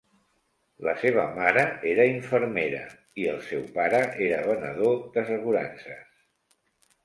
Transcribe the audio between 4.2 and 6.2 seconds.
era venedor d'assegurances.